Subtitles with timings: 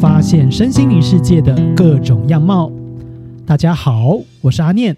[0.00, 2.72] 发现身心灵世界的各种样貌。
[3.44, 4.96] 大家好，我是阿念。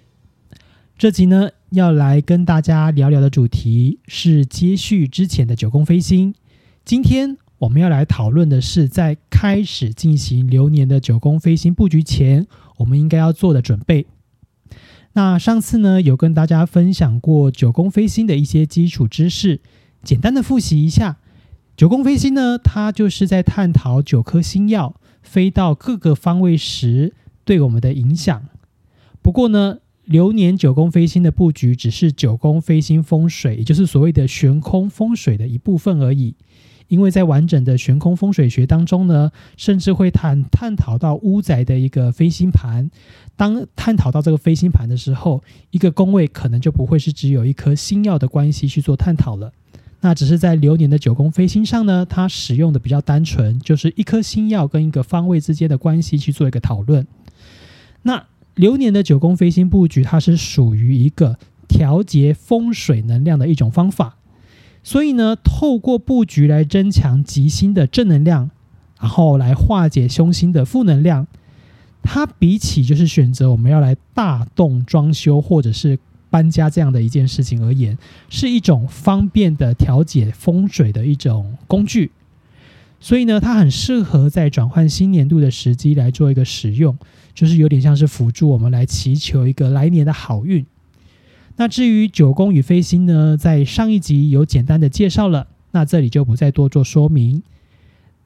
[0.96, 6.32] 这集呢，要来跟大家聊聊的主题是接续之前的九宫飞星。
[6.84, 14.06] 今天我们要来讨论的是，在开始进行流年的九宫飞星布局前，我们应该要做的准备。
[15.14, 19.60] 那上次呢，有跟大家分享过九宫飞星的一些基础知识，
[20.04, 21.16] 简单的复习一下。
[21.74, 28.48] 九宫飞星呢，它就是在探讨九颗星耀飞到各个方位时对我们的影响。
[29.22, 36.34] 不过呢，流年九宫飞星的布局只是九宫飞星风水，也就是所谓的悬空风水的一部分而已。
[36.88, 42.90] 因为在完整的悬空风水学当中呢，甚至会探探讨到屋宅的一个飞星盘。
[43.34, 49.52] 当探讨到这个飞星盘的时候，一个宫位可能就不会是只有一颗星耀的关系去做探讨了。
[50.04, 57.06] 那只是在流年的九宫飞星上呢，它使用的比较单纯，就是一颗星耀跟一个方位之间的关系去做一个讨论。
[58.02, 58.24] 那
[58.56, 64.16] 流年的九宫飞星布局，它是属于一个调节风水能量的一种方法。
[64.82, 68.50] 所以呢，透过布局来增强吉星的正能量，
[68.98, 71.28] 然后来化解凶星的负能量。
[72.02, 76.00] 它比起就是选择我们要来大动装修或者是。
[76.32, 77.98] 搬家这样的一件事情而言，
[78.30, 82.10] 是一种方便的调节风水的一种工具，
[82.98, 86.96] 所以呢，它很适合在转换新年度的时机来做一个使用，
[87.34, 90.64] 就是有点像是辅助我们来祈求一个来年的好运。
[91.56, 97.42] 那至于九宫与飞星呢，在上一集有简单的介绍了，那这里就不再多做说明。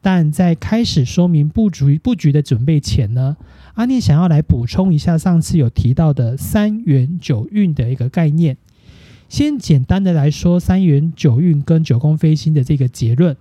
[0.07, 3.37] 但在开始说明布局布局的准备前呢，
[3.75, 8.57] 阿念想要来补充一下上次有提到的三元九运的一个概念。
[9.29, 13.37] 先简单的来说，三元九运跟九宫飞星的这个结论，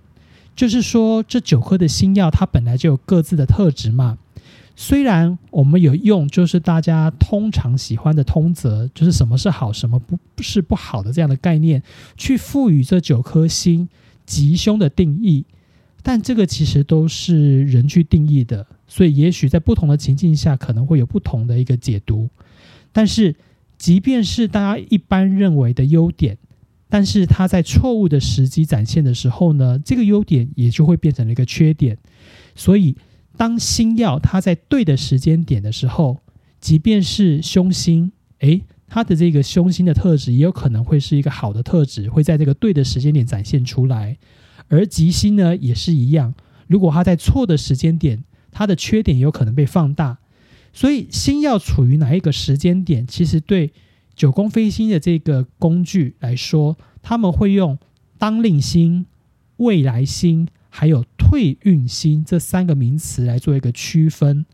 [0.56, 4.18] 就是说这九颗的星耀它本来就有各自的特质嘛。
[4.74, 11.80] 虽然我们有用就是大家通常喜欢的通则，就是什么是好，什么不是不好的这样的概念，
[12.16, 13.88] 去赋予这九颗星
[14.24, 15.44] 吉凶的定义。
[16.08, 22.30] 但这个其实都是人去定义的，所以也许在不同的情境下可能会有不同的一个解读。
[22.92, 23.34] 但是，
[23.76, 26.38] 即便是大家一般认为的优点，
[26.88, 31.98] 但是它在错误的时机展现的时候呢，这个优点也就会变成了一个缺点。
[32.54, 32.94] 所以，
[33.36, 36.18] 当星耀它在对的时间点的时候，
[36.60, 44.16] 即便是凶星，诶，它的这个凶星的特质也有可能会是一个好的特质，会在这个对的时间点展现出来。
[44.68, 46.34] 而吉星呢也是一样，
[46.66, 50.18] 如果它在错的时间点，它的缺点有可能被放大。
[50.72, 53.72] 所以星要处于哪一个时间点，其实对
[54.14, 57.78] 九宫飞星的这个工具来说，他们会用
[58.18, 59.06] 当令星、
[59.56, 64.44] 未来星还有退运星这三个名词来做一个区分。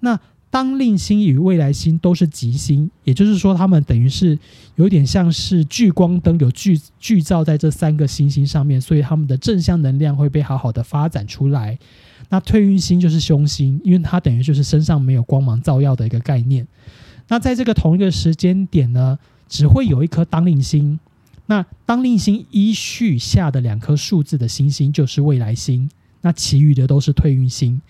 [0.00, 0.18] 那
[0.50, 4.36] 当令星与未来星都是吉星，也就是说，它们等于是
[4.74, 11.78] 有点像是聚光灯，有聚聚照在这三个星星上面，所以它们的正向能量会被好好的发展出来。
[12.30, 16.66] 那退运星就是凶星，因为它等于就是身上没有光芒照耀的一个概念。
[17.28, 19.16] 那在这个同一个时间点呢，
[19.48, 20.98] 只会有一颗当令星。
[21.46, 25.88] 那当令星依序下的两颗数字的星星就是未来星，
[26.22, 27.80] 那其余的都是退运星。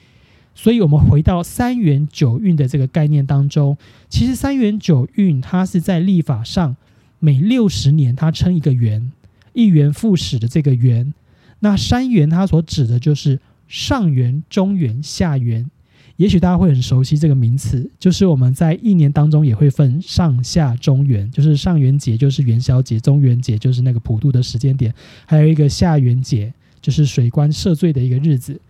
[0.52, 3.78] 所以，我们回到三元九运的这个概念当中，
[4.10, 6.76] 其实三元九运它是在历法上
[7.18, 9.10] 每六十年它称一个元，
[9.54, 11.14] 一元复始的这个元。
[11.60, 15.70] 那三元它所指的就是上元、中元、下元。
[16.16, 24.92] 也许大家会很熟悉这个名词，就是我们在一年当中也会分上下中元，就是上元节就是元宵节，中元节就是那个普渡的时间点，
[25.24, 26.52] 还有一个下元节
[26.82, 28.60] 就是水官赦罪的一个日子。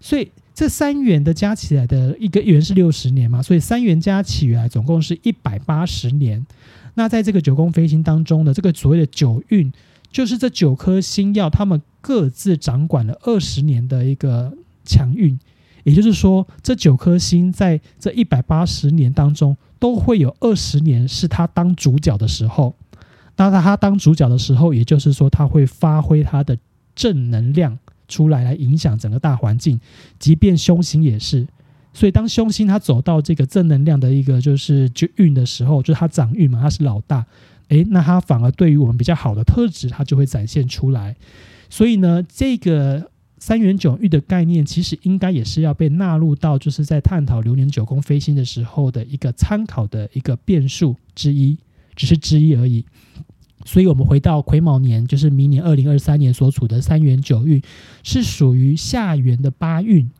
[0.00, 0.28] 所以。
[0.60, 6.44] 这三元的加起来的一个元是六十年嘛，所以三元加起来总共是一百八十年。
[6.92, 9.72] 那在这个九宫飞星当中的这个所谓的九运，
[10.12, 14.52] 就是这九颗星耀，他们各自掌管了二十年的一个
[14.84, 15.40] 强运。
[15.84, 22.76] 也就是说，这九颗星在这一百八十年当中，都会有二十年是他当主角的时候。
[23.34, 26.58] 当他当主角的时候，也就是说，他会发挥他的
[26.94, 27.78] 正能量。
[28.10, 29.80] 出来来影响整个大环境，
[30.18, 31.46] 即便凶星也是。
[31.92, 37.24] 所以当凶星它走到这个正能量的一个就是就运的时候，就是它掌运嘛，它是老大，
[37.68, 41.16] 诶，那它反而对于我们比较好的特质，它就会展现出来。
[41.68, 51.56] 所以呢，这个三元九运的概念，其实应该也是要被纳入到就是在探讨流年九宫飞星的时候的一个参考的一个变数之一，
[51.96, 52.84] 只是之一而已。
[53.64, 57.60] 所以，我们回到癸卯年，就是明年二零二三年所处的三元九运，
[58.02, 60.10] 是属于下元的八运，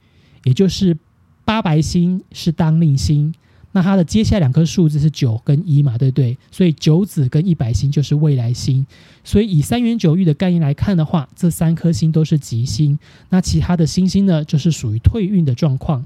[0.44, 0.96] 也就是
[1.44, 3.34] 八白星是当令星。
[3.72, 6.36] 那它的接下来两颗数字是九跟一嘛，对不对？
[6.50, 8.84] 所以九子跟一百星就是未来星。
[9.22, 12.98] 所以以三元九运的概念来看的话，这三颗星都是吉星。
[13.28, 16.04] 那其他的星星呢，就是属于退运的状况。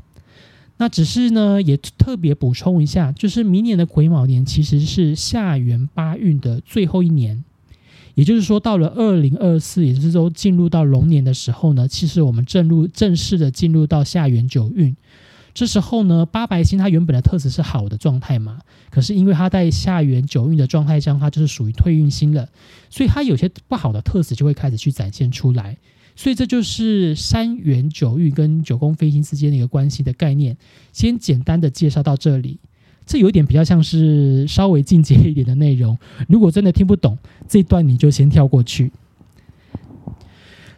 [0.76, 7.44] 那只是呢，也特别补充一下，就是明年的癸卯年其实是下元八运的最后一年。
[8.14, 14.94] 也就是说，到了二零二四，也就是说进入到龙年的时候呢，其实我们正入正式的进入到下元九运。
[15.52, 18.58] 这时候呢，八白星它原本的特质是好的状态嘛，
[18.90, 22.48] 可是因为它在下元九运的状态下，它就是属于退运星了，
[22.90, 25.76] 所以它有些不好的特质就会开始去展现出来。
[26.16, 30.56] 所以这就是三元九运跟九宫飞星之间的一个关系的概念。
[30.92, 32.58] 先简单的介绍到这里，
[33.04, 35.98] 这有点比较像是稍微进阶一点的内容。
[36.28, 37.18] 如果真的听不懂
[37.48, 38.92] 这段，你就先跳过去。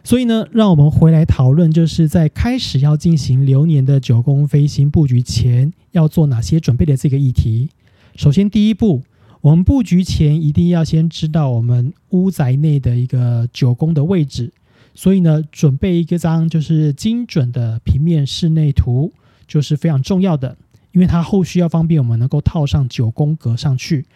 [0.03, 7.69] 所以呢，让我们回来讨论，就是在开始要进行流年的九宫飞行布局前，要做哪些准备的这个议题。
[8.15, 9.03] 首先，第一步，
[9.41, 14.51] 我们布局前一定要先知道我们屋宅内的一个九宫的位置。
[14.97, 19.13] 所以呢，准备一个张就是精准的平面室内图，
[19.47, 20.57] 就是非常重要的，
[20.91, 24.07] 因为它后续要方便我们能够套上九宫格上去。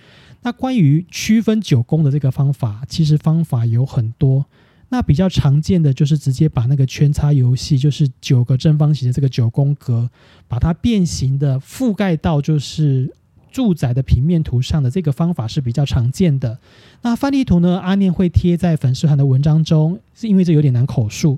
[0.41, 4.43] 那关于区分九宫的这个方法，其实方法有很多。
[4.89, 10.09] 那比较常见的就是直接把那个圈叉游戏，就是九个正方形的这个九宫格，
[10.47, 13.13] 把它变形的覆盖到就是
[13.51, 16.57] 住宅的平面图上的这个方法是比较常见的。
[17.01, 21.37] 那范例图呢，阿念会贴在粉丝团的文章中，是因为这有点难口述，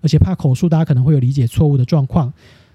[0.00, 2.32] 而且怕口述大家可能会有理解错误的状况。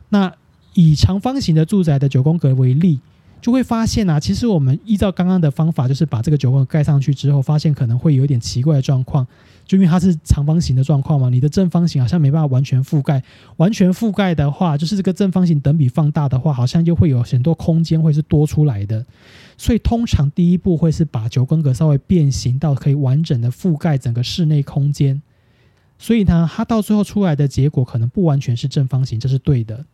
[0.10, 0.34] 那
[0.74, 3.00] 以长方形的住宅的九宫格为例。
[3.39, 9.25] 就会发现啊，其实我们依照刚刚的方法，就是把这个九宫盖上去之后，发现可能会有一点奇怪的状况，
[9.66, 13.24] 就因为它是长方形的状况嘛，你的正方形好像没办法完全覆盖。
[13.57, 19.06] 完全覆盖的话，就是这个正方形等比放大的话，好像就会有很多空间会是多出来的。
[19.57, 25.22] 所以通常第一步会是把九宫格稍微变形到可以完整的覆盖整个室内空间。
[26.00, 29.86] 所以呢，它到最后出来的结果可能不完全是正方形，这是对的。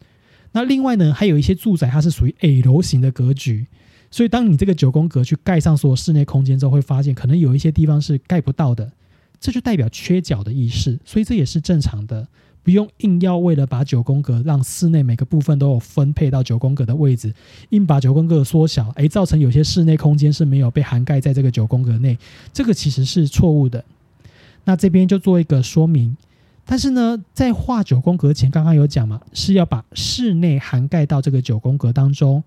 [0.54, 3.66] 那另外呢，还有一些住宅，它是属于 al 型的格局，
[4.10, 8.92] 所以当你这个九宫格去盖上所有室内空间之后，会发现可能有一些地方是盖不到的，
[9.40, 12.28] 这就代表缺角的意思，所以这也是正常的，
[12.62, 17.34] 不用硬要为了把九宫格让室内每个部分都有分配到九宫格的位置，
[17.70, 22.16] 硬把九宫格缩小，诶，造成有些室内空间是没有被涵盖在这个九宫格内，
[22.54, 23.84] 这个其实是错误的。
[24.66, 26.16] 那这边就做一个说明。
[26.66, 32.42] 但是呢，在画九宫格前，刚刚有讲嘛，是要把室内涵盖到这个九宫格当中，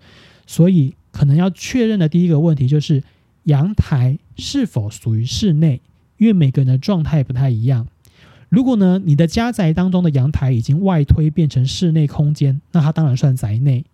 [0.47, 3.03] 所以可能要确认的第一个问题就是
[3.43, 5.81] 阳台是否属于室内，
[6.17, 7.87] 因为每个人的状态不太一样。
[8.49, 13.85] 如果呢，你的家宅当中的阳台已经外推变成室内空间，那它当然算宅内。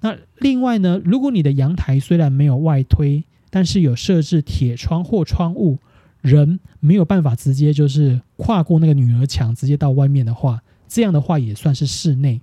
[0.00, 5.78] 那另外呢，如果你的阳台虽然没有外推，但是有设置铁窗或窗户。
[6.20, 12.40] 人没有办法直接就是跨过那个女儿墙，直接到外面的话，这样的话也算是室内。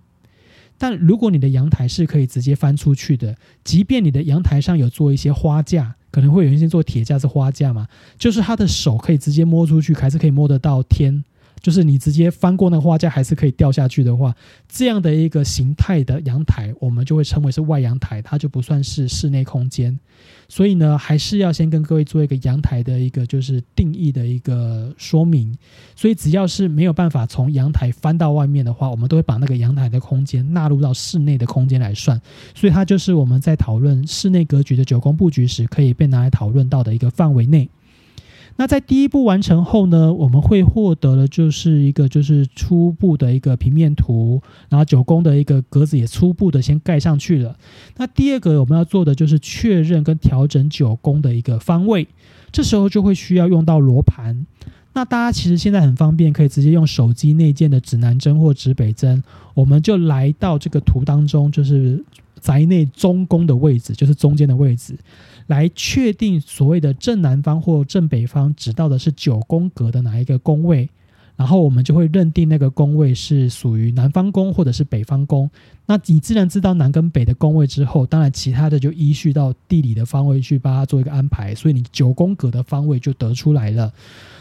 [0.78, 11.24] 但如果你的阳台是可以直接翻出去的，即便你的阳台上有做一些花架，可能会有一些做铁架是花架嘛，就是他的手可以直接摸出去，还是可以摸得到天。
[11.62, 14.36] 就是你直接翻过那个花架还是可以掉下去的话，
[14.68, 20.00] 这样的一个形态的阳台，我们就会称为是外阳台，它就不算是室内空间。
[20.50, 25.54] 所以呢，还是要先跟各位做一个阳台的一个就是定义的一个说明。
[25.96, 32.20] 所以只要是没有办法从阳台翻到外面的话，我们都会把那个阳台的空间纳入到室内的空间来算。
[32.56, 37.70] 所以它就是我们在讨论室内格局的九宫布局时，可以被拿来讨论到的一个范围内。
[38.58, 47.56] 那在第一步完成后呢，我们会获得的就是一个就是初步的一个平面图，然后九宫的一个格子也初步的先盖上去了。
[47.98, 52.08] 那第二个我们要做的就是确认跟调整九宫的一个方位，
[52.52, 54.46] 这时候就会需要用到罗盘。
[54.94, 59.24] 那大家其实现在很方便，可以直接用手机内建的指南针或指北针，
[59.54, 62.04] 我们就来到这个图当中，就是
[62.42, 64.98] 宅内中宫的位置，就是中间的位置。
[65.48, 70.90] 来确定所谓的正南方或正北方指到的是九宫格的哪一个宫位，
[71.36, 75.50] 然后我们就会认定那个宫位是属于南方宫或者是北方宫。
[75.86, 83.94] 那你自然知道南跟北的宫位之后，当然其他的就依序到地理的方位去帮它做一个安排，所以你九宫格的方位就得出来了。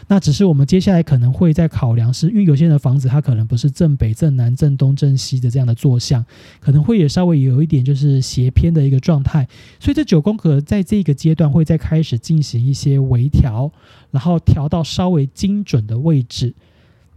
[0.09, 6.25] 那只是我们接下来可能会在考量，是因为有些人的房子它可能不是正北、正南、正东、正西的这样的坐向，
[6.61, 9.45] 可能会也稍微有一点就是斜偏的一个状态，
[9.81, 13.69] 所以这九宫格在这个阶段会再开始进行一些微调，
[14.09, 16.55] 然后调到稍微精准的位置。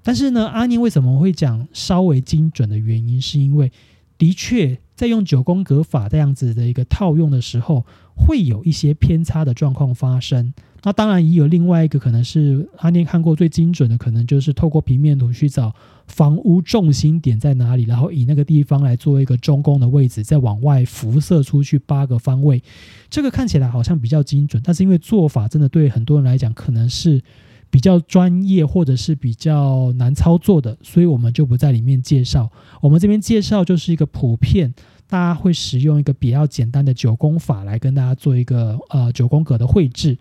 [0.03, 3.71] 但是呢，阿念为什么会讲稍微精准的原因，是因为
[4.19, 10.53] 的确在用九宫格法这样子的一个套用的时候，会有一些偏差的状况发生。
[10.83, 15.75] 那当然也有另外一个可能是阿念看过最精准的，可能就是透过平面图去找
[16.07, 22.63] 房屋重心点在哪里，然后以那个地方来做一个中宫的位置，再往外辐射出去八个方位。
[23.11, 27.21] 这个看起来好像比较精准，但是因为做法真的对很多人来讲可能是
[27.69, 32.51] 比较专业或者是比较难操作的，所以我们就不在里面介绍。
[32.81, 34.73] 我们这边介绍就是一个普遍
[35.07, 40.17] 大家会使用一个比较简单的九宫法来跟大家做一个呃九宫格的绘制。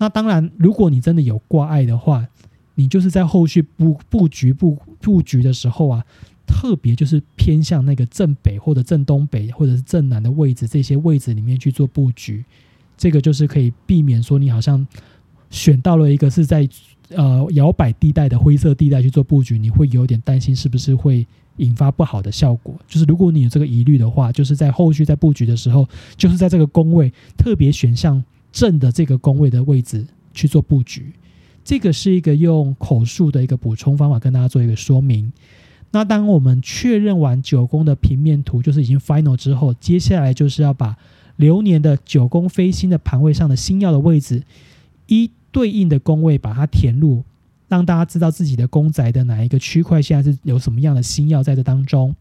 [0.00, 2.26] 那当然，如果你真的有挂碍的话，
[2.74, 6.02] 你就是在后续布布局布布局的时候啊，
[6.46, 12.42] 特别就是偏向那个正北或者正东北或者是正南的位置，这些位置里面去做布局，
[12.96, 14.86] 这个就是可以避免说你好像
[15.50, 16.66] 选到了一个是在
[17.10, 21.26] 呃摇摆地带的灰色地带去做布局，你会有点担心是不是会
[21.58, 22.74] 引发不好的效果。
[22.88, 28.24] 就是如果你有这个疑虑的话，就是在后续在布局的时候，就是在这个宫位特别选项。
[28.52, 31.12] 正的这个宫位的位置去做布局，
[31.64, 35.32] 这个是一个用口述的一个补充方法，跟大家做一个说明。
[35.92, 40.96] 那当我们确认完九宫的平面图，就是已经 final 之后，接下来就是要把
[41.36, 44.42] 流年的九宫飞星的盘位上的星耀的位置，
[45.06, 47.24] 一对应的宫位把它填入，
[47.66, 52.14] 让大家知道自己的宫宅的哪一个区块现在是有什么样的星耀在这当中。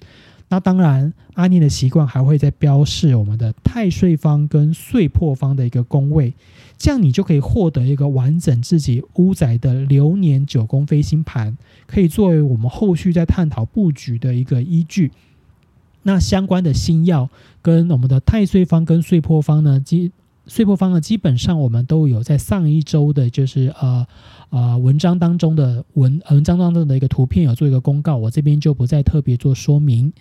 [0.52, 6.34] 那当然，阿念的习惯还会在标示我们的太岁方跟岁破方的一个宫位，
[6.76, 15.12] 这样你就可以获得一个完整自己屋仔的流年九宫飞星盘，可以作为我们后续在探讨布局的一个依据。
[16.02, 17.30] 那相关的星耀
[17.62, 20.12] 跟我们的太岁方跟岁破方呢，基
[20.50, 24.06] 碎破方呢，基本上我们都有在上一周的，就是呃。
[24.52, 30.12] 呃，文章当中的文文章当中的一个图片有做一个公告，我这边就不再特别做说明。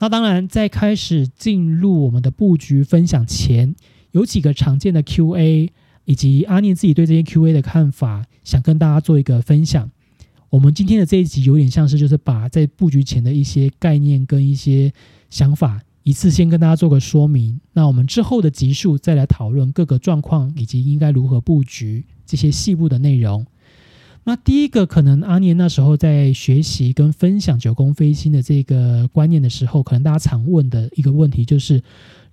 [0.00, 3.76] 那当然，在开始进入我们的布局分享前，
[4.10, 5.70] 有几个常见的 Q&A，
[6.06, 9.88] 以及阿念自己对这些 Q&A 的看法，想跟大家做一个分享。
[10.50, 14.92] 我们今天的这一集有点像是，就是把在布局前的一些概念跟一些
[15.30, 17.60] 想法，一次先跟大家做个说明。
[17.72, 23.46] 那我们之后的集数再来讨论各个状况以及应该如何布局这些细部的内容。
[24.24, 31.82] 那第一个可能阿念那时候在学习跟分享九宫飞星的这个观念的时候，可能大家常问的一个问题就是：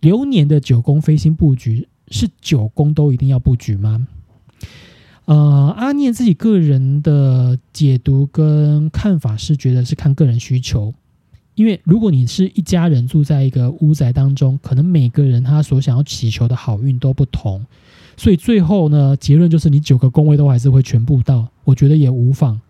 [0.01, 4.07] 流年的九宫飞星布局是九宫都一定要布局吗？
[5.25, 10.93] 呃，阿念自己个人的解读跟看法是觉得是看个人需求，
[11.59, 17.65] 因为如果你是一家人住在一个屋宅当中，可能每个人他所想要祈求的好运都不同。
[18.15, 22.61] 所以最后呢，结论就是你九个宫位都还是会全部到，我觉得也无妨。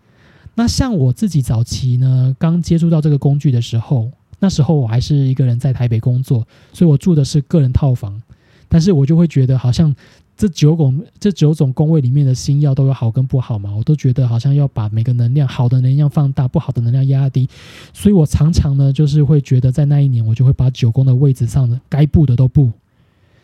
[0.56, 8.20] 那像我自己早期呢，刚接触到这个工具的时候，那时候我还是一个人在台北工作，所以我住的是个人套房。
[8.68, 9.94] 但是我就会觉得，好像
[10.40, 17.46] 这九种这九种宫位里面的星耀都有好跟不好嘛，我都觉得好像要把每个能量好的能量放大，不好的能量压低。
[17.92, 22.72] 所以我常常呢，就是会觉得在那一年，我就会把九宫的位置上的该布的都布。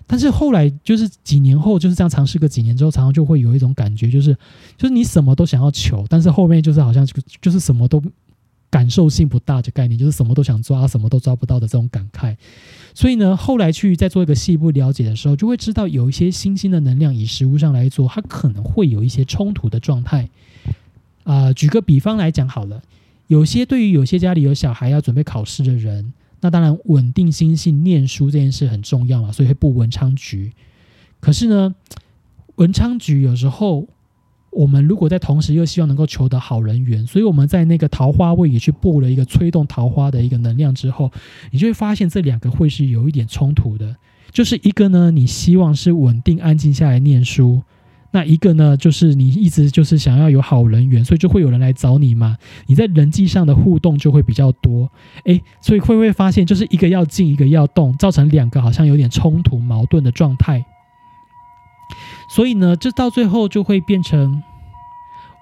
[0.07, 4.35] 但是后来就是几年后就是这样尝试个几年之后，常常就会有一种感觉，就是
[4.79, 8.03] 就是你什么都想要求，但是后面就是好像就就是什么都
[8.71, 12.35] 感受性不大的概念，就是什么都想抓，什么都抓不到的这种感慨。
[12.97, 20.31] 所以呢，后来去再做一个细部了解的时候，就会知道有一些新兴的能量以实物上来做，它可能会有一些冲突的状态。
[21.25, 22.81] 啊，举个比方来讲好了，
[23.27, 26.15] 有些对于有些家里有小孩要准备考试的人。
[26.41, 30.53] 那当然，稳定心性、念书这件事很重要嘛，所以会布文昌局。
[31.21, 31.75] 可是呢，
[32.55, 33.87] 文昌局有时候，
[34.51, 41.11] 我们如果在同时又希望能够求得好人缘，所以我们在那个桃花位也去布了一个催动桃花的一个能量之后，
[41.51, 43.97] 你就会发现这两个会是有一点冲突的。
[44.33, 47.63] 就是一个呢，你希望是稳定安静下来念书。
[48.13, 52.39] 那一个呢，就是你一直就是想要有好人缘，所以就会有人来找你嘛。
[52.67, 54.91] 你在人际上的互动就会比较多，
[55.25, 60.65] 诶，所以会不会发现，就是一个要静，一个要动，造成两个好像有点冲突、矛盾的状态。
[62.37, 64.43] 所以呢，这到最后就会变成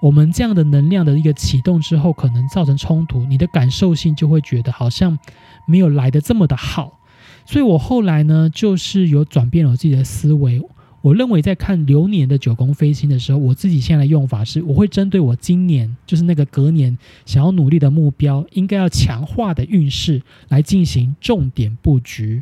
[0.01, 5.19] 我们这样的能量的一个启动之后，可能造成冲突，你的感受性就会觉得好像
[5.67, 6.97] 没有来的这么的好。
[7.45, 10.61] 所以我后来呢，就是有转变了我自己的思维。
[11.01, 22.41] 我认为在看流年的九宫飞星的时候，我自己现在的用法是，我会针对我今年就是那个隔年想要努力的目标，应该要强化的运势来进行重点布局。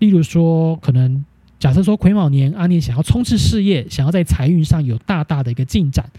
[0.00, 1.24] 例如说，可能
[1.64, 6.10] 假设说癸卯年阿年想要冲刺事业，想要在财运上有大大的一个进展，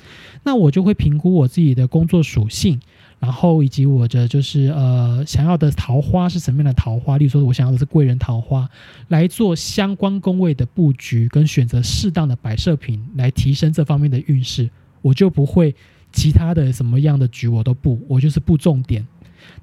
[0.42, 2.82] 那我就会评估我自己的工作属性，
[3.20, 8.68] 然后以及我的就是呃想要的桃花是什么样的桃花，例如说我想要的是贵人桃花，
[9.10, 14.68] 来做相关宫位的布局跟选择适当的摆设品来提升这方面的运势，
[15.04, 15.76] 我就不会
[16.12, 19.06] 其他的什么样的局我都不，我就是不重点。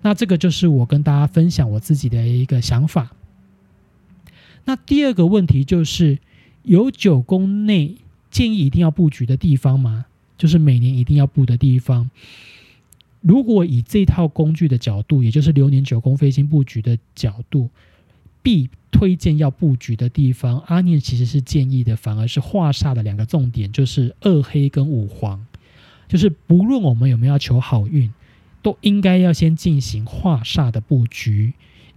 [0.01, 3.11] 那这个就是我跟大家分享我自己的一个想法。
[4.65, 6.19] 那第二个问题就是
[6.63, 7.97] 有九宫内
[8.31, 10.07] 建议一定要布局的地方吗？
[10.39, 12.11] 就是每年一定要布的地方。
[13.21, 17.71] 如果以这套工具的角度，也就是流年九宫飞星布局的角度，
[18.43, 25.47] 必推荐要布局的地方，阿念其实是建议的，反而是化煞的两个重点，就是二黑跟五黄。
[26.09, 28.13] 就是不论我们有没有要求好运，
[28.61, 31.53] 都应该要先进行化煞的布局，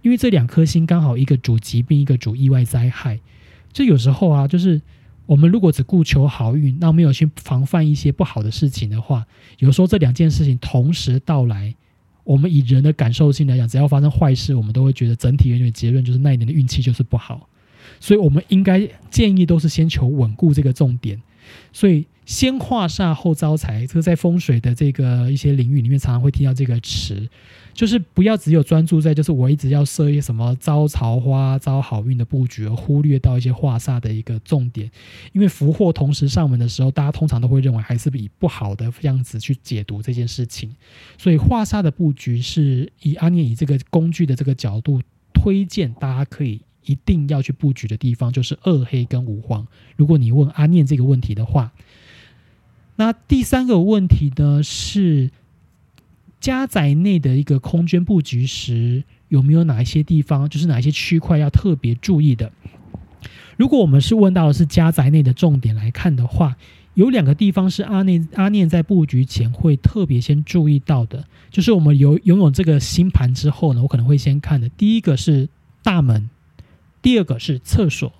[0.06, 3.18] 因为这两颗星刚好一个主疾病，一个主意外灾害。
[3.72, 4.80] 这有时候啊，就是。
[5.26, 9.26] 我们如果只顾求好运，那没有去防范一些不好的事情的话，
[9.58, 11.74] 有时候这两件事情同时到来，
[12.22, 17.48] 我们以人的感受性来讲，只要发生坏事，我们都会觉得整体的结论就是那一年的运气就是不好。
[17.98, 21.20] 所以，我们应该建议都是先求稳固这个重点。
[21.72, 22.06] 所以。
[22.24, 27.28] 先化煞后招财，这个在风水的这个一些领域里面，常常会听到这个词，
[27.76, 34.90] 就是不要只有专注在就是我一直要设一些什么招桃花、招好运的布局，而忽略到一些化煞的一个重点。
[35.32, 40.74] 因为福祸同时上门的时候，大家通常都会认为还是以不好的样子去解读这件事情。
[41.18, 45.00] 所以化煞的布局是以阿念以这个工具的这个角度
[45.34, 49.66] 推荐，大家可以一定要去布局的地方，就是二黑跟五黄。
[49.96, 51.70] 如果你问阿念这个问题的话。
[52.98, 55.30] 那第三个问题呢是
[56.40, 62.52] 家宅内的一个空间布局时，有没有哪一些地方，就是哪一些区块要特别注意的？
[63.56, 66.56] 如果我们是问到的是家宅内的重点来看的话，
[66.94, 74.68] 有两个地方是阿念阿念在布局前会特别先注意到的，就是我们有拥有这个星盘之后呢，我可能会先看的。
[74.68, 75.48] 第一个是
[75.82, 76.28] 大门，
[77.02, 78.12] 第二个是厕所。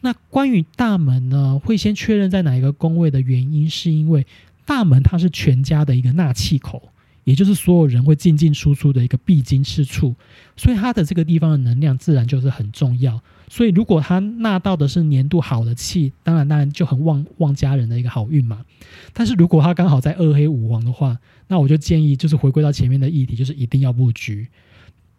[0.00, 4.26] 那关于大门呢，会先确认在哪一个宫位的原因，是因为
[4.64, 6.90] 大门它是全家的一个纳气口，
[7.24, 10.14] 也就是所有人会进进出出的一个必经之处，
[10.56, 13.22] 所以它的这个地方的能量自然就是很重要。
[13.48, 18.64] 所以如果它纳到的是年度好的气，当然当然就很旺旺家人的一个好运嘛。
[19.12, 24.48] 但是如果它刚好在二黑五黄的话，那我就建议就是回归到前面的议题，就是一定要布局，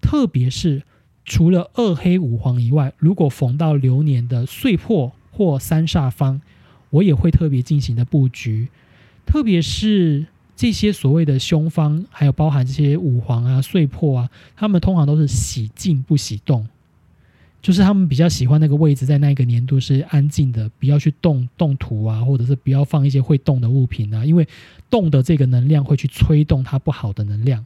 [0.02, 0.84] 特别是。
[1.26, 6.42] 除了二黑五黄以外，如果逢到流年的岁破或三煞方，
[6.90, 8.68] 我也会特别进行的布局。
[9.26, 16.68] 特别是这些所谓的凶方，还有包含这些五黄啊、碎破啊，他们通常都是喜静不喜动，
[17.62, 24.48] 就是他们比较喜欢那个位置在那个年度是安静的，不要去动动土啊，或者是不要放一些会动的物品啊，因为
[24.90, 27.66] 动的这个能量会去催动它不好的能量。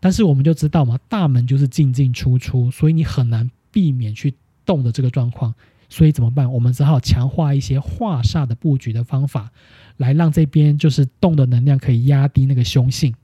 [0.00, 4.34] 但是我们就知道嘛，大门就是进进出出，所以你很难避免去
[4.66, 5.54] 动的这个状况。
[5.88, 6.52] 所以怎么办？
[6.52, 9.50] 我们只好强化一些化煞的布局的方法，
[9.96, 13.14] 来让这边就是动的能量可以压低那个凶性。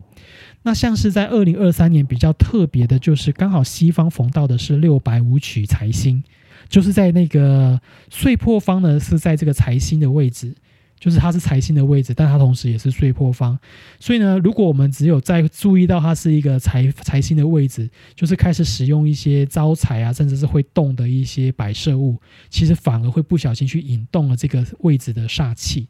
[0.63, 6.23] 那像是在二零二三年比较特别的，就是刚好西方逢到的是六白五曲财星，
[6.69, 10.55] 就是在那个碎破方呢，是在这个财星的位置。
[11.05, 13.59] 就是它是财星的位置，但它同时也是碎破方，
[14.01, 25.89] 所以呢，如果我们只有在注意到它是一个财财星的位置，就是开始使用一些招财啊，甚至是会动的一些摆设物，其实反而会不小心去引动了这个位置的煞气。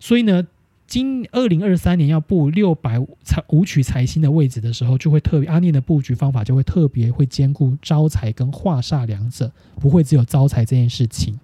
[0.00, 0.42] 所以呢，
[0.86, 11.38] 今二零二三年要布六百财五取财星的位置的时候，就会特别阿念的布局方法就会特别会兼顾招财跟化煞两者，不会只有招财这件事情。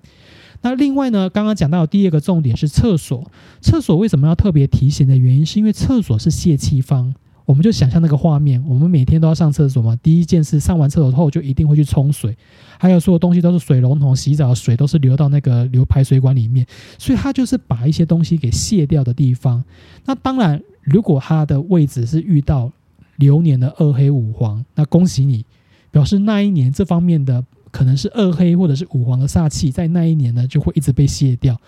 [0.63, 3.31] 那另外呢，刚刚讲到第二个重点是厕所。
[3.61, 7.15] 厕所为什么要特别提醒的原因，是因为厕所是泄气方。
[7.47, 9.97] 我们就想象那个画面，我们每天都要上厕所嘛。
[10.03, 12.37] 第一件事，上完厕所后就一定会去冲水，
[12.79, 16.65] 还有所有东西都是水龙头洗澡的水都是流到那个流排水管里面，
[16.97, 19.65] 所以它就是把一些东西给卸掉的地方。
[20.05, 22.71] 那当然，如果它的位置是遇到
[23.17, 25.45] 流年的二黑五黄，那恭喜你，
[25.91, 27.45] 表示那一年这方面的。
[27.71, 31.61] 可能是二黑或者是五黄的煞气，在那一年呢就会一直被卸掉，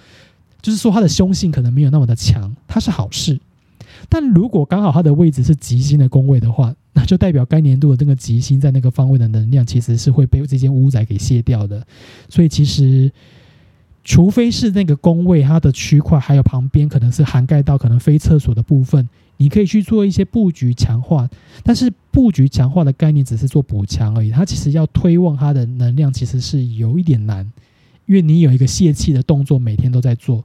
[0.61, 3.39] 就是说它的凶性可能没有那么的强，它是好事。
[4.09, 11.87] 但如果刚好它的位置是吉星的宫位的话，那就代表该年度的这个吉星在那个方位的能量其实是会被这间屋宅给卸掉的。
[12.29, 13.11] 所以其实，
[14.05, 19.09] 除非是那个宫位它的区块还有旁边可能是涵盖到可能非厕所的部分。
[19.43, 21.29] 你可以去做一些布局强化，
[21.65, 24.31] 但是布局强化的概念只是做补强而已。
[24.31, 27.53] 它其实要推旺它的能量，其实是有一点难，
[28.07, 30.45] 因为你有一个泄气的动作，每天都在做。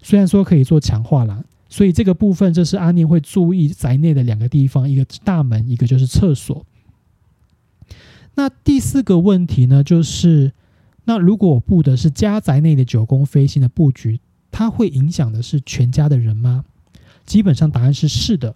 [0.00, 6.64] 虽然说可以做强化啦，所以这个部分，这是阿念会注意宅内的两个地方，一个大门，一个就是厕所。
[8.36, 10.52] 那第四个问题呢，就是
[11.04, 14.18] 那如果我布的是家宅内的九宫飞星的布局，
[14.50, 16.64] 它会影响的是全家的人吗？
[17.26, 18.54] 基本上答案是是的。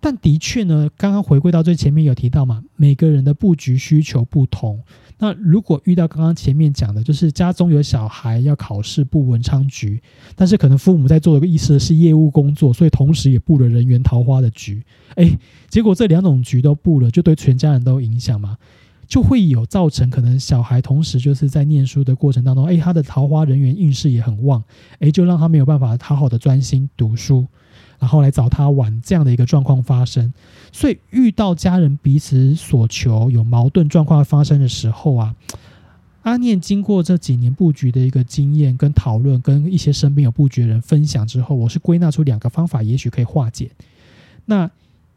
[0.00, 4.80] 但的确呢，刚刚回归到最前面有提到嘛，每个人的布局需求不同。
[5.18, 10.00] 那如果遇到刚刚前面讲的，就是家中有小孩要考试布文昌局，
[10.36, 14.80] 但是可能父母在做的意思是业务工作，所以同时也布了人缘桃花的局。
[15.16, 15.36] 诶，
[15.68, 18.56] 结果这两种局都布了，就对全家人都有影响嘛，
[19.08, 24.62] 就会有造成可能小孩同时就是在念书的过程当中，诶，他的桃花人缘运势也很旺，
[25.00, 27.44] 诶，就让他没有办法好好的专心读书。
[27.98, 30.32] 然后来找他玩这样的一个状况发生，
[30.70, 35.34] 所以遇到家人彼此所求有矛盾状况发生的时候啊，
[36.22, 43.70] 阿念经过这几年布局的一个经验跟讨论，跟一些身边有布局的人分享之后，我是归纳出两个方法，也许可以化解。
[44.44, 44.70] 那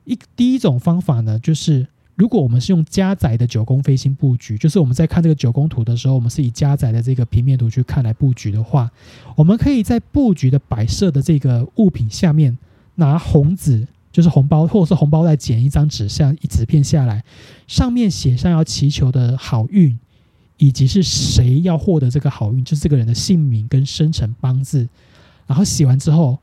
[0.06, 8.90] 一第一种方法呢，就是如果我们是用加载的九宫飞星布局，就是我们在看这个九宫图的时候，我们是以加载的这个平面图去看来布局的话，
[9.36, 12.58] 我们可以在布局的摆设的这个物品下面。
[12.96, 17.24] 拿红纸，就是红包或者是红包袋，剪一张纸，像一纸片下来，
[17.68, 19.98] 上面写上要祈求的好运，
[20.58, 24.88] 以及是谁要获得这个好运，就是这个人的姓名跟生辰八字。
[25.48, 26.38] 然后写完之后，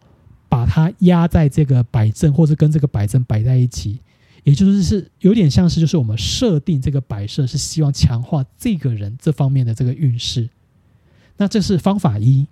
[0.48, 4.00] 把它压在这个摆正，或者跟这个摆正摆在一起，
[4.44, 10.48] 也就是是有点像是，就是我们设定这个摆设是希望强化这个人这方面的这个运势。
[11.36, 12.46] 那这是方法一，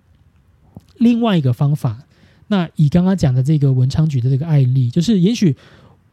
[0.97, 2.03] 另外一个方法。
[2.47, 5.55] 那以刚刚讲的这个文昌局的这个案例，就是也许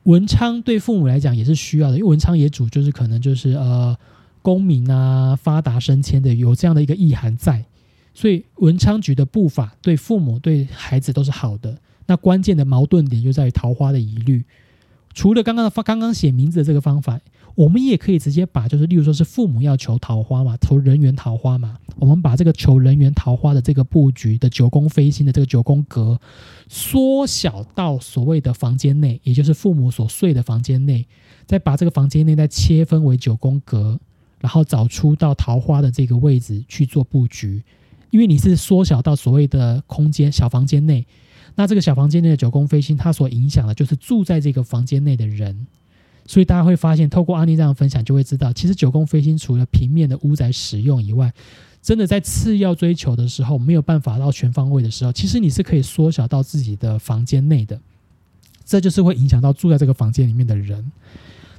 [0.04, 3.96] 文昌对父母来讲也是需要的，因为文昌也主就是可能就是呃
[4.42, 7.64] 功名啊、发达升迁的有这样的一个意涵在，
[8.12, 11.78] 所以文昌局的步伐对父母对孩子都是好的。
[12.06, 14.44] 那关键的矛盾点就在于桃花的疑虑。
[15.12, 17.20] 除了刚刚的发刚刚写名字的这个方法。
[17.54, 26.20] 我们也可以直接把，就是例如说是父母要求桃花嘛，求人缘桃花嘛，我们把这个求人缘桃花的这个布局的九宫飞星的这个九宫格
[26.68, 31.06] 缩小到所谓的房间内，也就是父母所睡的房间内，
[31.46, 34.00] 再把这个房间内再切分为九宫格，
[34.40, 37.62] 然后找出到桃花的这个位置去做布局，
[38.10, 41.06] 因为你是缩小到所谓的空间小房间内，
[41.54, 45.68] 那这个小房间内的九宫飞星，它所影响的就是住在这个房间内的人。
[46.26, 51.32] 所以大家会发现，透过阿妮这样分享，就会知道，其实九宫飞星除了平面的屋宅使用以外，
[51.82, 57.78] 真的在次要追求的时候，没有办法到全方位的时候，其实你是可以缩小到自己的房间内的。
[58.64, 60.90] 这就是会影响到住在这个房间里面的人。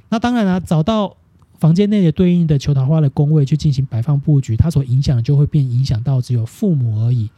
[0.08, 1.16] 那当然了，找到
[1.60, 7.30] 房间内的对应的球桃花的宫位去进行摆放布局，它所影响就会变影响到只有父母而已。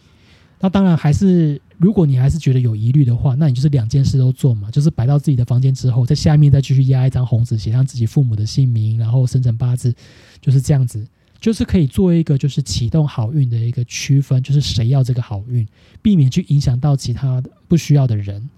[0.61, 1.61] 那当然还是。
[1.81, 9.95] 如果你还是觉得有疑虑的话，那你就是两件事都做嘛，就是摆到自己的房间之后，在下面再继续压一张红纸，写上自己父母的姓名，然后生辰八字，
[10.41, 11.07] 就是这样子，
[11.41, 15.65] 就是可以做一个就是启动好运的一个区分，就是谁要这个好运，
[16.03, 18.51] 避免去影响到其他不需要的人。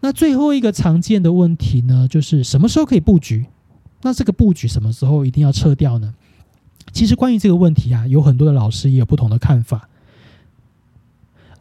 [0.00, 3.46] 那最后一个常见的问题呢，就是什么时候可以布局？
[4.02, 6.12] 那这个布局什么时候一定要撤掉呢？
[6.92, 9.88] 其实关于这个问题啊，有很多的老师也有不同的看法，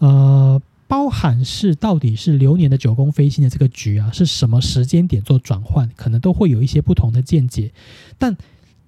[0.01, 0.61] 呃。
[0.91, 7.71] 包含是到底是流年的九宫飞星的这个局啊，是什么时间点做转换，可能都会有一些不同的见解。
[8.17, 8.35] 但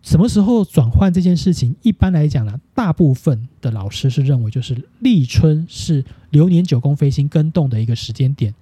[0.01, 8.53] 什么时候转换这件事情，一般来讲呢，大部分的老师是认为就是立春是流年九宫飞星更动的一个时间点，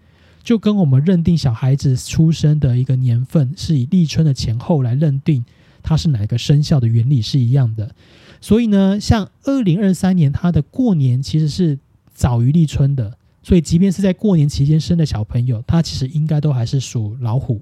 [0.44, 5.44] 就跟我们认定小孩子出生的一个年份是以立春的前后来认定
[5.82, 7.96] 它是哪个生肖的原理是一样的。
[8.40, 11.80] 所以呢，像二零二三年它的过年其实是
[12.22, 13.18] 早于立春的。
[13.42, 17.60] 所以，即便是在过年期间生的小朋友，他其实应该都还是属老虎。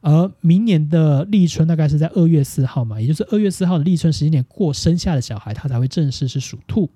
[0.00, 6.88] 而明年的立春大概是在二月四号嘛，也就是二月四号的立春时间点过生下的小孩，他才会正式是属兔。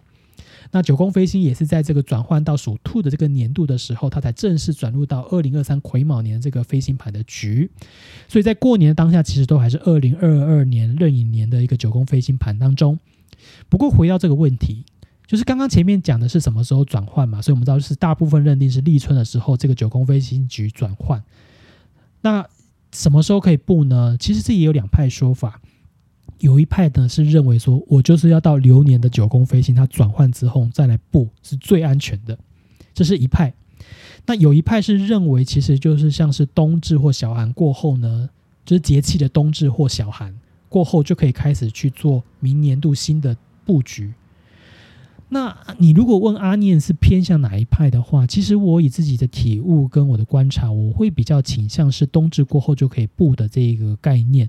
[0.71, 7.69] 那九宫飞星也是在这个转换到属兔的这个年度的时候，他才正式转入到二零二三癸卯年这个飞星盘的局。
[8.29, 12.97] 所以在过年的当下，其实都还是二零二二年壬寅年的一个九宫飞星盘当中。
[13.69, 14.85] 不过回到这个问题。
[15.29, 21.23] 就是刚刚前面讲的是什么时候转换嘛，所以我们知道是大部分认定是立春的时候，这个九宫飞星局转换。
[22.23, 22.49] 那
[22.93, 24.17] 什么时候可以布呢？
[24.19, 25.61] 其实这也有两派说法，
[26.39, 32.39] 有一派呢是认为说我就是要到流年的九宫飞星它转换之后再来布是最安全的，
[32.95, 33.53] 这是一派。
[34.25, 38.31] 那有一派是认为其实就是像是冬至或小寒过后呢，
[38.65, 40.35] 就是节气的冬至或小寒
[40.71, 43.37] 过后就可以开始去做明年度新的
[43.67, 44.15] 布局。
[45.31, 54.49] 那你如果问阿念是偏向哪一派的话，其实我以自己的体悟跟我的观察，我会比较倾向是冬至过后就可以布的这个概念。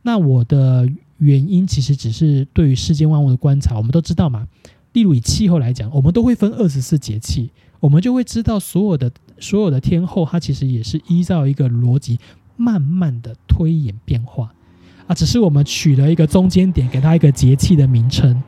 [0.00, 4.48] 那我的原因其实只是对于世间万物的观察，我们都知道嘛。
[4.94, 12.18] 例如以气候来讲，我们都会分二十四节气，我们就会知道所有的所有的天候，它其实也是依照一个逻辑，
[12.56, 14.54] 慢慢的推演变化
[15.06, 15.14] 啊。
[15.14, 18.42] 只是我们取了一个中间点，给它一个节气的名称。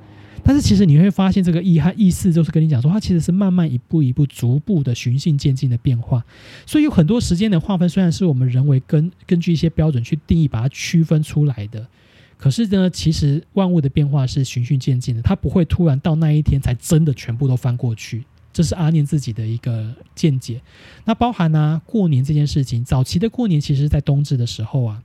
[0.47, 6.25] 但是其实你会发现，这个意和意思就是跟你讲说，它其实是慢慢一步一步、逐步的循序渐进的变化。
[6.65, 11.85] 所以有很多时间的划分，虽然是我们人为根根据一些标准去定义，把它区分出来的，
[12.39, 18.25] 可是呢，其实万物的变化是循序渐进的，它不会突然到那一天才真的全部都翻过去。
[18.53, 20.61] 这是阿念自己的一个见解。
[21.05, 25.03] 那包含呢，过年这件事情，早期的过年其实在冬至的时候啊，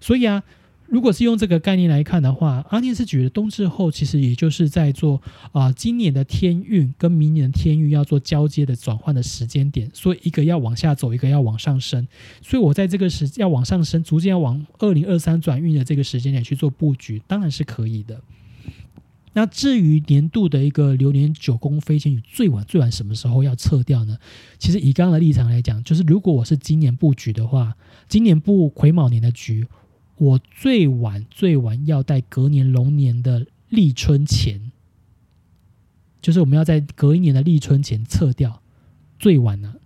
[0.00, 0.42] 所以啊。
[0.88, 5.20] 如果是用这个概念来看的话，阿念是觉得冬至后其实也就是在做
[5.52, 12.08] 啊，今年的天运跟明年的天运要做交接的转换的时间点，所以一个要往下走，一个要往上升，
[12.40, 18.22] 所以我在这个时要往上升，逐渐要往二零二三转运的这个时间点去做布局，当然是可以的。
[19.34, 24.16] 那至于年度的一个流年九宫飞星雨最晚最晚什么时候要撤掉呢？
[24.58, 27.76] 其实以刚刚的立场来讲，就是如果我是今年布局的话，
[28.08, 29.66] 今年布癸卯年的局。
[30.18, 34.70] 我最晚最晚要在隔年龙年的立春前，
[36.20, 38.60] 就是我们要在隔一年的立春前撤掉，
[39.18, 39.76] 最晚了。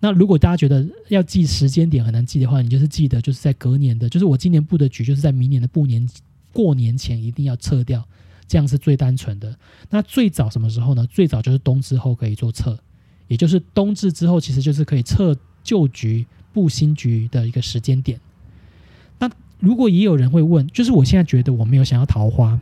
[0.00, 6.08] 那如果大家觉得要记时间点很难记的话，你就是记得就是在隔年的，就是我今年布的局，就是在明年的布年
[6.52, 8.06] 过年前一定要撤掉，
[8.46, 9.56] 这样是最单纯的。
[9.88, 11.06] 那最早什么时候呢？
[11.06, 12.78] 最早就是冬至后可以做撤，
[13.28, 18.20] 也就是冬至之后，其实就是可以撤旧局布新局的一个时间点。
[19.58, 22.58] 如果也有人会问，就是我现在觉得我没有想要桃花，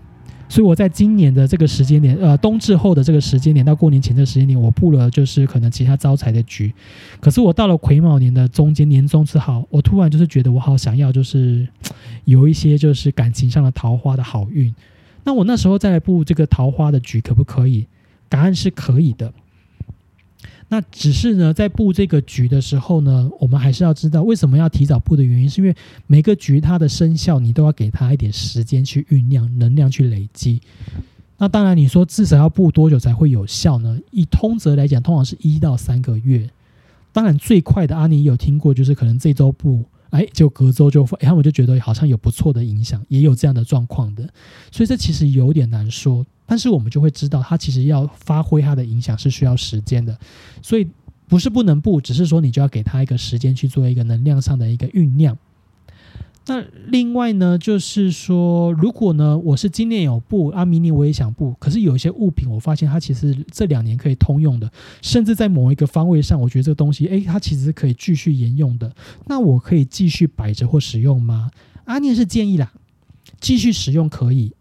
[0.49, 6.73] 所以我在今年的这个时间点，呃，冬至后的这个时间点到过年前的时间点，我布了就是可能其他招财的局。
[7.21, 11.67] 可是我到了癸卯年的中间年中之后，我突然就是觉得我好想要，就是
[12.25, 14.75] 有一些就是感情上的桃花的好运。
[15.25, 17.87] 那我那时候再来布这个桃花的局，可不可以？
[18.29, 19.33] 答案是可以的。
[20.75, 25.73] 那只是呢，在布这个局的时候呢，我们还是要知道为什么要提早布的原因，是因为
[26.09, 30.61] 每个局它的生效，你都要给它一点时间去酝酿，能量去累积。
[31.39, 34.01] 那当然，你说至少要布多久才会有效呢？
[34.11, 36.51] 以通则来讲，通常是一到三个月。
[37.13, 44.29] 当然，最快的阿尼有听过，就是可能这周布，哎，就隔周就，哎，他们就觉得好像有不错的影响，也有这样的状况的。
[44.73, 46.27] 所以这其实有点难说。
[46.47, 50.19] 但是我们就会知道，它其实要发挥它的影响是需要时间的，
[50.61, 50.87] 所以
[51.27, 55.37] 不是不能布，只是说你就要给它一个时间去做一个能量上的一个酝酿。
[56.47, 68.95] 那另外呢，就是说，如果呢我是今年有布，啊，明年我也想布，可是有一些物品，我发现它其实这两年可以通用的，甚至在某一个方位上，我觉得这个东西，诶，它其实可以继续沿用的。
[69.27, 71.51] 那我可以继续摆着或使用吗？
[71.87, 72.71] 阿念是建议啦，
[73.41, 74.53] 继续使用可以。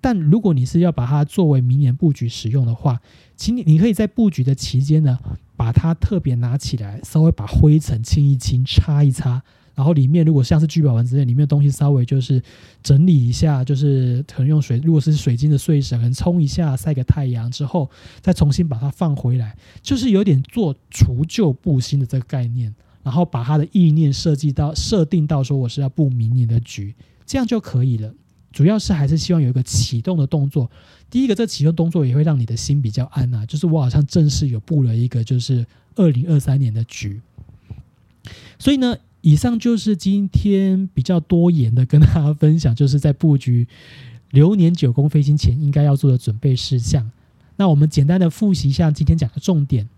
[0.00, 3.00] 但如果你是要把它作为明年布局使用的话，
[3.36, 5.18] 请你你可以在布局的期间呢，
[5.56, 9.42] 把它特别拿起来，稍微把灰尘清一清、擦一擦，
[9.74, 12.42] 然后里面如果像是聚宝盆之类，里面的东西稍微就是
[12.82, 26.94] 整理一下，就是可能用水，如果是水晶的碎石，可能冲一下、晒个太阳之后，再重新把它放回来，就是有点做除旧布新的这个概念，然后把它的意念设计到设定到说我是要布明年的局，
[27.26, 28.14] 这样就可以了。
[28.52, 30.70] 主要是还是希望有一个启动的动作。
[31.08, 37.20] 第一个，这启动动作也会让你的心比较安啊，就是我好像正式有布了一个就是二零二三年的局。
[38.58, 43.66] 所以呢，以上就是今天比较多言的跟大家分享，就是在布局
[44.30, 47.10] 流年九宫飞行前应该要做的准备事项。
[47.56, 49.88] 那我们简单的复习一下今天讲的重点。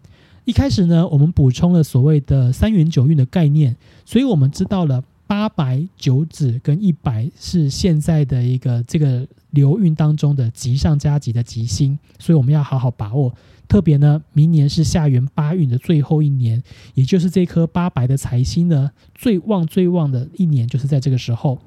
[0.45, 5.05] 一开始呢，我们补充了所谓的三元九运的概念，所以我们知道了。
[5.27, 13.35] 八白九紫跟一百是现在的一个这个流运当中的吉上加吉的吉星，所以我们要好好把握。
[13.69, 16.63] 特别呢，明年是下元八运的最后一年，
[16.95, 21.59] 也就是这颗八白的财星呢最旺最旺的一年，就是在这个时候。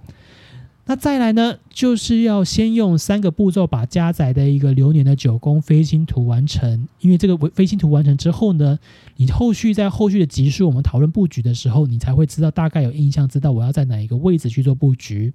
[0.87, 6.87] 那再来呢，就是要先用三个步骤把加载的一个流年的九宫飞星图完成。
[6.99, 8.77] 因为这个飞星图完成之后呢，
[9.15, 15.33] 你后续在后续的集数我们讨论布局的时候，你才会知道大概有印象，知道我要在哪一个位置去做布局。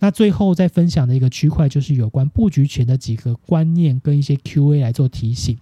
[0.00, 5.56] 那最后再分享的一个区块就是有关布局前的几个观念跟一些 Q&A 来做提醒。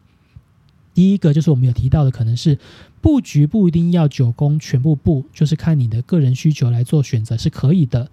[0.94, 2.58] 第一个就是我们有提到的，可能是
[3.02, 8.10] 布局不一定要九宫全部布，就是看你的个人需求来做选择是可以的。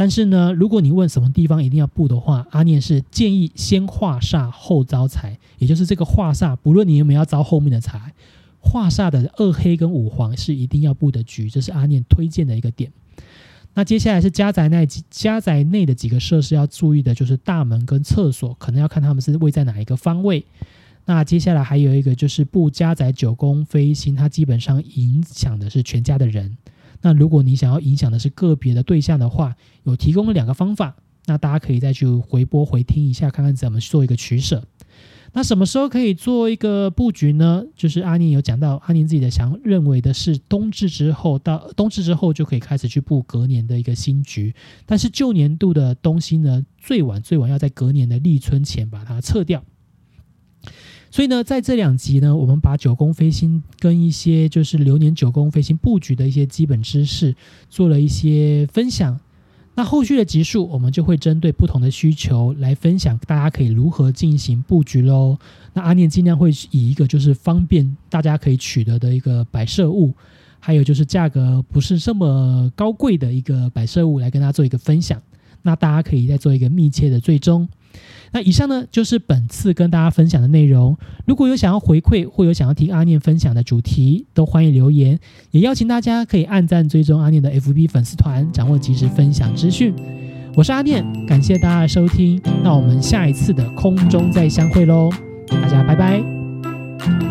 [0.00, 8.14] 但是呢，如果你问什么地方一定要布的话，阿念是建议先化煞后招财，也就是这个化煞，不论你有没有要招后面的财，
[8.60, 12.92] 化煞的二黑跟五黄是一定要布的局，这是阿念推荐的一个点。
[13.74, 20.44] 那接下来是家宅内家宅内的几个设施要注意的，就是大门跟厕所，可能要看他们是位在哪一个方位。
[21.06, 26.56] 那接下来还有一个就是布家宅九宫飞星，它基本上影响的是全家的人。
[27.00, 34.64] 那如果你想要影响的是个别的对象的话，有提供了两个方法，那大家可以再去回播回听一下，看看怎么去做一个取舍。
[35.34, 37.62] 那什么时候可以做一个布局呢？
[37.76, 44.54] 就是阿宁有讲到，阿宁自己的想认为的是冬至之后到冬至之后就可以开始去布隔年的一个新局，
[44.86, 49.62] 但是旧年度的东西呢，最晚最晚要在隔年的立春前把它撤掉。
[51.10, 57.34] 所以呢，在这两集呢，我们把九宫飞星跟一些就是流年九宫飞星布局的一些基本知识
[57.70, 59.18] 做了一些分享。
[59.74, 65.38] 那后续的集数，我们就会针对不同的需求来分享，大家可以如何进行布局喽。
[65.72, 70.12] 那阿念尽量会以一个就是方便大家可以取得的一个摆设物，
[70.58, 75.22] 还有就是价格不是这么高贵的一个摆设物来跟大家做一个分享。
[75.62, 77.68] 那大家可以再做一个密切的追踪。
[78.32, 80.96] 那以上呢就是本次跟大家分享的内容。
[81.26, 85.18] 如果有想要回馈或有想要听阿念分享的主题，都欢迎留言。
[85.50, 89.94] 也邀请大家可以按赞追踪阿念的 FB 粉丝团，掌握及时分享资讯。
[90.54, 92.40] 我是阿念，感谢大家的收听。
[92.64, 95.10] 那我们下一次的空中再相会喽，
[95.48, 97.27] 大家拜拜。